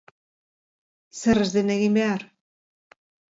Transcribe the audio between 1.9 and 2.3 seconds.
behar?